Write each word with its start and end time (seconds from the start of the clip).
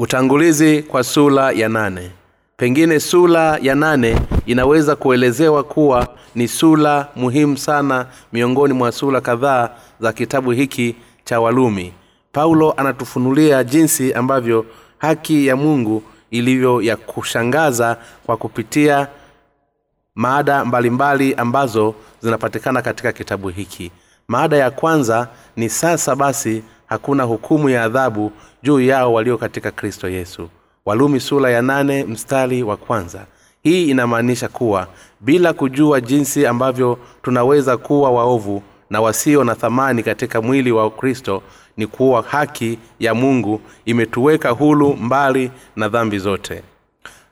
utangulizi 0.00 0.82
kwa 0.82 1.04
sula 1.04 1.50
ya 1.52 1.68
nane. 1.68 2.10
Pengine 2.56 3.00
sula 3.00 3.58
ya 3.62 3.74
nane 3.74 4.20
inaweza 4.46 4.96
kuelezewa 4.96 5.62
kuwa 5.64 6.08
ni 6.34 6.48
sula 6.48 7.08
muhimu 7.16 7.56
sana 7.58 8.06
miongoni 8.32 8.74
mwa 8.74 8.92
sula 8.92 9.20
kadhaa 9.20 9.70
za 10.00 10.12
kitabu 10.12 10.50
hiki 10.50 10.96
cha 11.24 11.40
walumi 11.40 11.92
paulo 12.32 12.72
anatufunulia 12.76 13.64
jinsi 13.64 14.12
ambavyo 14.12 14.66
haki 14.98 15.46
ya 15.46 15.56
mungu 15.56 16.02
ilivyo 16.30 16.82
ya 16.82 16.96
kushangaza 16.96 17.96
kwa 18.26 18.36
kupitia 18.36 19.08
maada 20.14 20.64
mbalimbali 20.64 21.34
ambazo 21.34 21.94
zinapatikana 22.22 22.82
katika 22.82 23.12
kitabu 23.12 23.48
hiki. 23.48 23.92
Maada 24.28 24.56
ya 24.56 24.70
kwanza 24.70 25.28
ni 25.56 25.68
sasa 25.68 26.16
basi 26.16 26.62
hakuna 26.90 27.22
hukumu 27.24 27.68
ya 27.68 27.84
adhabu 27.84 28.32
juu 28.62 28.80
yao 28.80 29.12
walio 29.12 29.38
katika 29.38 29.70
kristo 29.70 30.08
yesu. 30.08 30.48
Walumi 30.86 31.20
sula 31.20 31.50
ya 31.50 31.62
nane 31.62 32.04
mstari 32.04 32.62
wa 32.62 32.76
kwanza. 32.76 33.26
Hii 33.62 33.84
inamaanisha 33.90 34.48
kuwa 34.48 34.86
bila 35.20 35.52
kujua 35.52 36.00
jinsi 36.00 36.46
ambavyo 36.46 36.98
tunaweza 37.22 37.76
kuwa 37.76 38.10
waovu 38.10 38.62
na 38.90 39.00
wasio 39.00 39.44
na 39.44 39.54
thamani 39.54 40.02
katika 40.02 40.42
mwili 40.42 40.72
wa 40.72 40.90
kristo 40.90 41.42
ni 41.76 41.86
kuwa 41.86 42.22
haki 42.22 42.78
ya 43.00 43.14
mungu 43.14 43.60
imetuweka 43.84 44.50
hulu 44.50 44.96
mbali 44.96 45.50
na 45.76 45.88
dhambi 45.88 46.18
zote. 46.18 46.62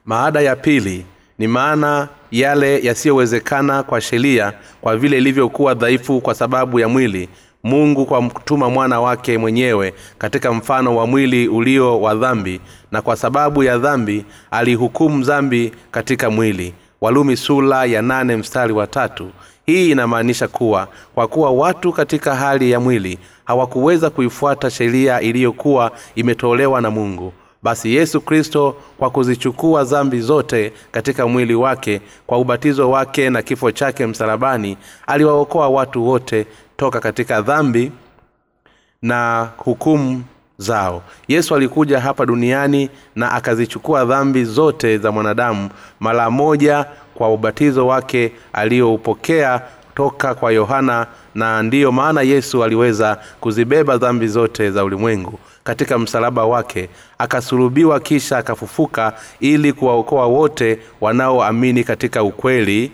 Maada 0.05 0.41
ya 0.41 0.55
pili 0.55 1.05
ni 1.39 1.47
maana 1.47 2.07
yale 2.31 2.79
yasiyowezekana 2.83 3.83
kwa 3.83 4.01
sheria 4.01 4.53
kwa 4.81 4.97
vile 4.97 5.17
ilivyokuwa 5.17 5.73
dhaifu 5.73 6.21
kwa 6.21 6.35
sababu 6.35 6.79
ya 6.79 6.87
mwili 6.87 7.29
mungu 7.63 8.05
kwa 8.05 8.21
kutuma 8.21 8.69
mwana 8.69 9.01
wake 9.01 9.37
mwenyewe 9.37 9.93
katika 10.17 10.53
mfano 10.53 10.95
wa 10.95 11.07
mwili 11.07 11.47
ulio 11.47 12.01
wa 12.01 12.15
dhambi 12.15 12.61
na 12.91 13.01
kwa 13.01 13.15
sababu 13.15 13.63
ya 13.63 13.77
dhambi 13.77 14.25
alihukumu 14.51 15.23
dhambi 15.23 15.71
katika 15.91 16.29
mwili. 16.29 16.73
Walumi 17.01 17.37
sula 17.37 17.85
ya 17.85 18.01
nane 18.01 18.35
mstari 18.35 18.73
wa 18.73 18.87
tatu. 18.87 19.29
Hii 19.65 19.91
inamaanisha 19.91 20.47
kuwa 20.47 20.87
kwa 21.15 21.27
kuwa 21.27 21.51
watu 21.51 21.93
katika 21.93 22.35
hali 22.35 22.71
ya 22.71 22.79
mwili 22.79 23.19
hawakuweza 23.45 24.09
kuifuata 24.09 24.69
sheria 24.69 25.21
iliyokuwa 25.21 25.91
imetolewa 26.15 26.81
na 26.81 26.91
mungu 26.91 27.33
basi 27.63 27.95
yesu 27.95 28.21
kristo 28.21 28.75
kwa 28.97 29.09
kuzichukua 29.09 29.83
dhambi 29.83 30.21
zote 30.21 30.73
katika 30.91 31.27
mwili 31.27 31.55
wake 31.55 32.01
kwa 32.27 32.37
ubatizo 32.37 32.89
wake 32.91 33.29
na 33.29 33.41
kifo 33.41 33.71
chake 33.71 34.05
msalabani 34.05 34.77
aliwaokoa 35.07 35.69
watu 35.69 36.07
wote 36.07 36.45
toka 36.79 36.99
katika 36.99 37.41
dhambi 37.41 37.91
na 39.01 39.49
hukumu 39.57 40.23
zao. 40.57 41.03
Yesu 41.27 41.55
alikuja 41.55 41.99
hapa 41.99 42.25
duniani 42.25 42.89
na 43.15 43.31
akazichukua 43.31 44.05
dhambi 44.05 44.43
zote 44.43 44.97
za 44.97 45.11
mwanadamu 45.11 45.69
mara 45.99 46.29
moja 46.29 46.85
kwa 47.15 47.33
ubatizo 47.33 47.87
wake 47.87 48.31
aliyoupokea 48.53 49.61
toka 49.95 50.35
kwa 50.35 50.51
yohana 50.51 51.07
na 51.35 51.63
ndiyo 51.63 51.91
maana 51.91 52.21
yesu 52.21 52.63
aliweza 52.63 53.17
kuzibeba 53.39 53.97
dhambi 53.97 54.27
zote 54.27 54.71
za 54.71 54.83
ulimwengu 54.83 55.39
katika 55.63 55.99
msalaba 55.99 56.45
wake. 56.45 56.89
Akasulubiwa 57.17 57.99
kisha 57.99 58.37
akafufuka 58.37 59.13
ili 59.39 59.73
kuwaokoa 59.73 60.25
wote 60.25 60.79
wanaoamini 61.01 61.83
katika 61.83 62.23
ukweli 62.23 62.91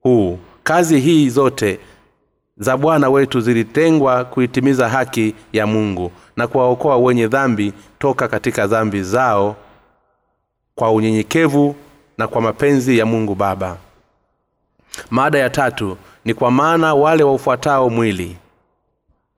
huu. 0.00 0.38
Kazi 0.64 1.00
hii 1.00 1.28
zote 1.28 1.78
za 2.58 2.76
bwana 2.76 3.10
wetu 3.10 3.40
zilitengwa 3.40 4.24
kuitimiza 4.24 4.88
haki 4.88 5.34
ya 5.52 5.66
mungu 5.66 6.10
na 6.36 6.46
kuwaokoa 6.46 6.96
wenye 6.96 7.26
dhambi 7.28 7.72
toka 7.98 8.28
katika 8.28 8.66
dhambi 8.66 9.02
zao 9.02 9.56
kwa 10.74 10.92
unyenyekevu 10.92 11.76
na 12.18 12.28
kwa 12.28 12.40
mapenzi 12.40 12.98
ya 12.98 13.06
mungu 13.06 13.34
baba. 13.34 13.76
Maada 15.10 15.38
ya 15.38 15.50
tatu 15.50 15.96
ni 16.24 16.34
kwa 16.34 16.50
maana 16.50 16.94
wale 16.94 17.22
waufuatao 17.24 17.90
mwili 17.90 18.36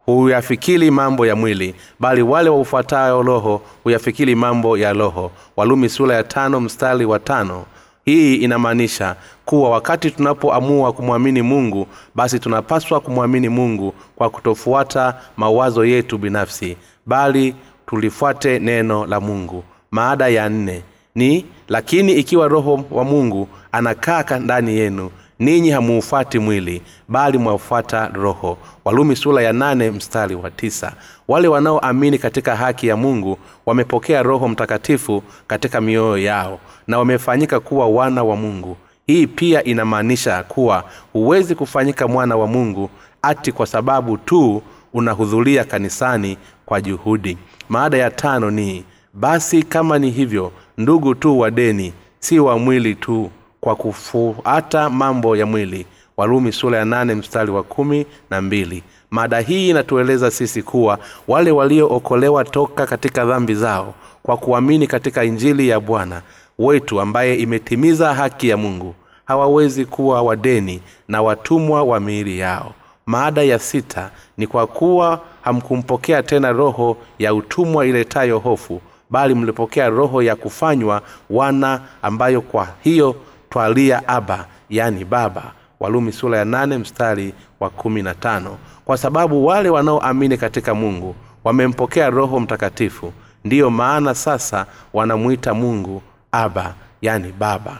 huyafikiri 0.06 0.90
mambo 0.90 1.26
ya 1.26 1.36
mwili 1.36 1.74
bali 2.00 2.22
wale 2.22 2.50
waufuatao 2.50 3.22
roho 3.22 3.62
huyafikiri 3.84 4.34
mambo 4.34 4.78
ya 4.78 4.92
roho. 4.92 5.30
Walumi 5.56 5.88
sura 5.88 6.14
ya 6.14 6.22
tano 6.24 6.60
mstari 6.60 7.04
wa 7.04 7.18
tano 7.18 7.64
hii 8.06 8.34
inamaanisha 8.34 9.16
kuwa 9.44 9.70
wakati 9.70 10.10
tunapoamua 10.10 10.92
kumwamini 10.92 11.42
mungu 11.42 11.86
basi 12.14 12.38
tunapaswa 12.38 13.00
kumwamini 13.00 13.48
mungu 13.48 13.94
kwa 14.16 14.30
kutofuata 14.30 15.14
mawazo 15.36 15.84
yetu 15.84 16.18
binafsi 16.18 16.76
bali 17.06 17.54
tulifuate 17.86 18.58
neno 18.58 19.06
la 19.06 19.20
mungu. 19.20 19.64
Maada 19.90 20.28
ya 20.28 20.48
nne 20.48 20.82
ni 21.14 21.46
lakini 21.68 22.12
ikiwa 22.12 22.48
roho 22.48 22.84
wa 22.90 23.04
mungu 23.04 23.48
anakaa 23.72 24.38
ndani 24.38 24.76
yenu 24.76 25.10
ninyi 25.38 25.70
hamuufati 25.70 26.38
mwili 26.38 26.82
bali 27.08 27.38
mwafuata 27.38 28.08
roho. 28.08 28.58
Walumi 28.84 29.16
sura 29.16 29.42
ya 29.42 29.52
nane 29.52 29.90
mstari 29.90 30.34
wa 30.34 30.50
tisa. 30.50 30.92
Wale 31.28 31.48
wanaoamini 31.48 32.18
katika 32.18 32.56
haki 32.56 32.86
ya 32.86 32.96
mungu 32.96 33.38
wamepokea 33.66 34.22
roho 34.22 34.48
mtakatifu 34.48 35.22
katika 35.46 35.80
mioyo 35.80 36.18
yao 36.18 36.58
na 36.86 36.98
wamefanyika 36.98 37.60
kuwa 37.60 37.88
wana 37.88 38.24
wa 38.24 38.36
mungu. 38.36 38.76
Hii 39.06 39.26
pia 39.26 39.64
inamaanisha 39.64 40.42
kuwa 40.42 40.84
huwezi 41.12 41.54
kufanyika 41.54 42.08
mwana 42.08 42.36
wa 42.36 42.46
mungu 42.46 42.90
ati 43.22 43.52
kwa 43.52 43.66
sababu 43.66 44.16
tu 44.18 44.62
unahudhuria 44.94 45.64
kanisani 45.64 46.38
kwa 46.66 46.80
juhudi. 46.80 47.38
Maada 47.68 47.98
ya 47.98 48.10
tano 48.10 48.50
ni 48.50 48.84
basi 49.14 49.62
kama 49.62 49.98
ni 49.98 50.10
hivyo 50.10 50.52
ndugu 50.78 51.14
tu 51.14 51.38
wa 51.38 51.50
deni 51.50 51.92
si 52.18 52.38
wa 52.38 52.58
mwili 52.58 52.94
tu 52.94 53.30
kwa 53.66 53.76
kufuata 53.76 54.90
mambo 54.90 55.36
ya 55.36 55.46
mwili. 55.46 55.86
Warumi 56.16 56.52
sura 56.52 56.78
ya 56.78 56.84
nane 56.84 57.14
mstari 57.14 57.50
wa 57.50 57.62
kumi 57.62 58.06
na 58.30 58.42
mbili. 58.42 58.82
Mada 59.10 59.40
hii 59.40 59.68
inatueleza 59.70 60.30
sisi 60.30 60.62
kuwa 60.62 60.98
wale 61.28 61.50
waliookolewa 61.50 62.44
toka 62.44 62.86
katika 62.86 63.24
dhambi 63.24 63.54
zao 63.54 63.94
kwa 64.22 64.36
kuamini 64.36 64.86
katika 64.86 65.24
injili 65.24 65.68
ya 65.68 65.80
bwana 65.80 66.22
wetu 66.58 67.00
ambaye 67.00 67.34
imetimiza 67.36 68.14
haki 68.14 68.48
ya 68.48 68.56
mungu 68.56 68.94
hawawezi 69.24 69.84
kuwa 69.84 70.22
wadeni 70.22 70.80
na 71.08 71.22
watumwa 71.22 71.82
wa 71.82 72.00
miili 72.00 72.38
yao. 72.38 72.74
Maada 73.06 73.42
ya 73.42 73.58
sita 73.58 74.10
ni 74.36 74.46
kwa 74.46 74.66
kuwa 74.66 75.20
hamkumpokea 75.42 76.22
tena 76.22 76.52
roho 76.52 76.96
ya 77.18 77.34
utumwa 77.34 77.86
iletayo 77.86 78.38
hofu 78.38 78.80
bali 79.10 79.34
mlipokea 79.34 79.88
roho 79.88 80.22
ya 80.22 80.36
kufanywa 80.36 81.02
wana 81.30 81.80
ambayo 82.02 82.40
kwa 82.40 82.68
hiyo 82.82 83.16
twalia 83.56 84.08
aba 84.08 84.46
yani 84.70 85.04
baba 85.04 85.52
walumi 85.80 86.12
sura 86.12 86.38
ya 86.38 86.44
nane 86.44 86.78
mstari 86.78 87.34
wa 87.60 87.70
kumi 87.70 88.02
na 88.02 88.14
tano. 88.14 88.58
Kwa 88.84 88.96
sababu 88.96 89.46
wale 89.46 89.68
wanaoamini 89.70 90.36
katika 90.36 90.74
mungu 90.74 91.14
wamempokea 91.44 92.10
roho 92.10 92.40
mtakatifu 92.40 93.12
ndiyo 93.44 93.70
maana 93.70 94.14
sasa 94.14 94.66
wanamwita 94.92 95.54
mungu 95.54 96.02
aba 96.32 96.74
yani 97.02 97.32
baba. 97.38 97.78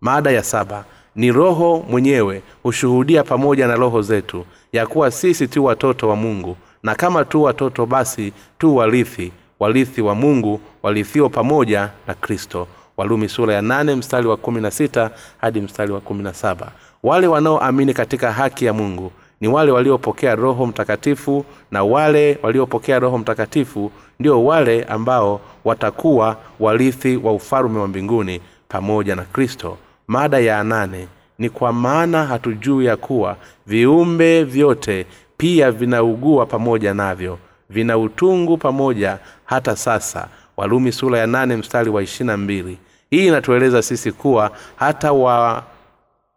Maada 0.00 0.30
ya 0.30 0.42
saba 0.42 0.84
ni 1.16 1.32
roho 1.32 1.84
mwenyewe 1.90 2.42
hushuhudia 2.62 3.24
pamoja 3.24 3.66
na 3.66 3.74
roho 3.76 4.02
zetu 4.02 4.44
ya 4.72 4.86
kuwa 4.86 5.10
sisi 5.10 5.48
tu 5.48 5.64
watoto 5.64 6.08
wa 6.08 6.16
mungu 6.16 6.56
na 6.82 6.94
kama 6.94 7.24
tu 7.24 7.42
watoto 7.42 7.86
basi 7.86 8.32
tu 8.58 8.76
warithi 8.76 9.32
warithi 9.60 10.02
wa 10.02 10.14
mungu 10.14 10.60
warithiwa 10.82 11.28
pamoja 11.30 11.90
na 12.06 12.14
kristo 12.14 12.68
walumi 12.96 13.28
sura 13.28 13.54
ya 13.54 13.62
nane 13.62 13.94
mstari 13.94 14.26
wa 14.26 14.36
kumi 14.36 14.60
na 14.60 14.70
sita 14.70 15.10
hadi 15.40 15.60
mstari 15.60 15.92
wa 15.92 16.00
kumi 16.00 16.22
na 16.22 16.34
saba. 16.34 16.72
Wale 17.02 17.26
wanaoamini 17.26 17.94
katika 17.94 18.32
haki 18.32 18.64
ya 18.64 18.72
mungu 18.72 19.12
ni 19.40 19.48
wale 19.48 19.72
waliopokea 19.72 20.34
roho 20.34 20.66
mtakatifu 20.66 21.44
na 21.70 21.84
wale 21.84 22.38
waliopokea 22.42 22.98
roho 22.98 23.18
mtakatifu 23.18 23.90
ndio 24.20 24.44
wale 24.44 24.84
ambao 24.84 25.40
watakuwa 25.64 26.36
warithi 26.60 27.16
wa 27.16 27.32
ufalume 27.32 27.78
wa 27.80 27.88
mbinguni 27.88 28.40
pamoja 28.68 29.16
na 29.16 29.22
kristo. 29.22 29.76
Mada 30.08 30.38
ya 30.38 30.64
nane 30.64 31.08
ni 31.38 31.50
kwa 31.50 31.72
maana 31.72 32.24
hatujuu 32.26 32.82
ya 32.82 32.96
kuwa 32.96 33.36
viumbe 33.66 34.44
vyote 34.44 35.06
pia 35.36 35.70
vinaugua 35.70 36.46
pamoja 36.46 36.94
navyo 36.94 37.38
vina 37.70 37.98
utungu 37.98 38.56
pamoja 38.56 39.18
hata 39.44 39.76
sasa 39.76 40.28
walumi 40.56 40.92
sura 40.92 41.18
ya 41.18 41.26
nane 41.26 41.56
mstari 41.56 41.90
wa 41.90 42.02
ishirina 42.02 42.36
mbili. 42.36 42.78
Hii 43.10 43.26
inatueleza 43.26 43.82
sisi 43.82 44.12
kuwa 44.12 44.50
hata 44.76 45.12
wa 45.12 45.64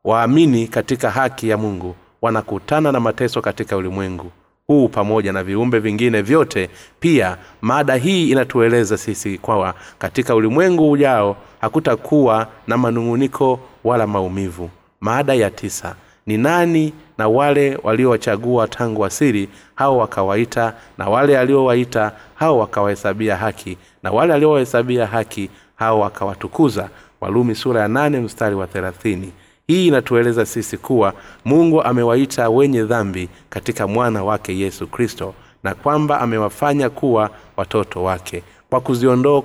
waamini 0.03 0.67
katika 0.67 1.11
haki 1.11 1.49
ya 1.49 1.57
mungu 1.57 1.95
wanakutana 2.21 2.91
na 2.91 2.99
mateso 2.99 3.41
katika 3.41 3.77
ulimwengu 3.77 4.31
huu 4.67 4.87
pamoja 4.87 5.33
na 5.33 5.43
viumbe 5.43 5.79
vingine 5.79 6.21
vyote. 6.21 6.69
Pia 6.99 7.37
mada 7.61 7.95
hii 7.95 8.29
inatueleza 8.29 8.97
sisi 8.97 9.37
kwawa 9.37 9.73
katika 9.99 10.35
ulimwengu 10.35 10.91
ujao 10.91 11.37
hakutakuwa 11.61 12.47
na 12.67 12.77
manung'uniko 12.77 13.59
wala 13.83 14.07
maumivu. 14.07 14.69
Mada 15.01 15.33
ya 15.33 15.49
tisa 15.49 15.95
ni 16.29 16.37
nani 16.37 16.93
na 17.17 17.27
wale 17.27 17.79
waliowachagua 17.83 18.67
tangu 18.67 19.05
asiri 19.05 19.49
hao 19.75 19.97
wakawaita 19.97 20.73
na 20.97 21.09
wale 21.09 21.39
aliowaita 21.39 22.11
hao 22.35 22.57
wakawahesabia 22.59 23.37
haki 23.37 23.77
na 24.03 24.11
wale 24.11 24.33
aliowahesabia 24.33 25.07
haki 25.07 25.49
hao 25.75 25.99
wakawatukuza. 25.99 26.89
Walumi 27.21 27.55
sura 27.55 27.81
ya 27.81 27.87
nane 27.87 28.19
mstari 28.19 28.55
wa 28.55 28.67
thelathini. 28.67 29.31
Hii 29.67 29.87
inatueleza 29.87 30.45
sisi 30.45 30.77
kuwa 30.77 31.13
mungu 31.45 31.81
amewaita 31.83 32.49
wenye 32.49 32.83
dhambi 32.83 33.29
katika 33.49 33.87
mwana 33.87 34.23
wake 34.23 34.57
yesu 34.59 34.87
kristo 34.87 35.33
na 35.63 35.75
kwamba 35.75 36.21
amewafanya 36.21 36.89
kuwa 36.89 37.29
watoto 37.57 38.03
wake. 38.03 38.43
Kwa 38.69 38.81
kuziondoa 38.81 39.43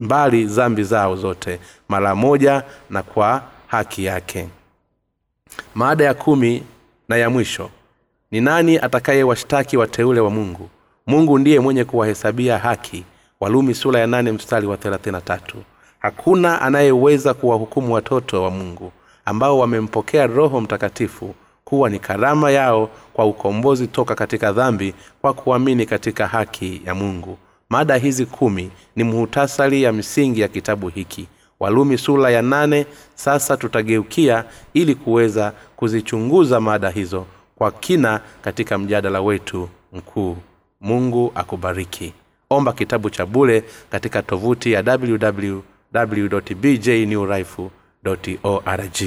mbali 0.00 0.46
zambi 0.46 0.82
zao 0.82 1.16
zote 1.16 1.60
mara 1.88 2.14
moja 2.14 2.62
na 2.90 3.02
kwa 3.02 3.42
haki 3.66 4.04
yake 4.04 4.48
maada 5.74 6.04
ya 6.04 6.14
kumi 6.14 6.62
na 7.08 7.16
ya 7.16 7.30
mwisho 7.30 7.70
ni 8.30 8.40
nani 8.40 8.78
atakayewashtaki 8.78 9.76
wateule 9.76 10.20
wa 10.20 10.30
mungu? 10.30 10.68
Mungu 11.06 11.38
ndiye 11.38 11.60
mwenye 11.60 11.84
kuwahesabia 11.84 12.58
haki. 12.58 13.04
Walumi 13.40 13.74
sura 13.74 14.00
ya 14.00 14.06
nane 14.06 14.32
mstari 14.32 14.66
wa 14.66 14.76
thelathini 14.76 15.16
hakuna 15.98 16.60
anayeweza 16.62 17.34
kuwahukumu 17.34 17.94
watoto 17.94 18.42
wa 18.42 18.50
mungu 18.50 18.92
ambao 19.24 19.58
wamempokea 19.58 20.26
roho 20.26 20.60
mtakatifu 20.60 21.34
kuwa 21.64 21.90
ni 21.90 21.98
karama 21.98 22.50
yao 22.50 22.90
kwa 23.12 23.26
ukombozi 23.26 23.86
toka 23.86 24.14
katika 24.14 24.52
dhambi 24.52 24.94
kwa 25.20 25.32
kuamini 25.34 25.86
katika 25.86 26.26
haki 26.26 26.82
ya 26.86 26.94
mungu. 26.94 27.38
Mada 27.68 27.96
hizi 27.96 28.26
kumi 28.26 28.70
ni 28.96 29.04
muhutasari 29.04 29.82
ya 29.82 29.92
misingi 29.92 30.40
ya 30.40 30.48
kitabu 30.48 30.88
hiki 30.88 31.26
walumi 31.60 31.98
sura 31.98 32.30
ya 32.30 32.42
nane. 32.42 32.86
Sasa 33.14 33.56
tutageukia 33.56 34.44
ili 34.74 34.94
kuweza 34.94 35.52
kuzichunguza 35.76 36.60
mada 36.60 36.90
hizo 36.90 37.26
kwa 37.56 37.72
kina 37.72 38.20
katika 38.42 38.78
mjadala 38.78 39.20
wetu 39.20 39.68
mkuu. 39.92 40.36
Mungu 40.80 41.32
akubariki. 41.34 42.12
Omba 42.50 42.72
kitabu 42.72 43.10
cha 43.10 43.26
bule 43.26 43.64
katika 43.90 44.22
tovuti 44.22 44.72
ya 44.72 44.82
www 44.86 45.60
bjnewrife 46.60 47.70
org 48.42 49.02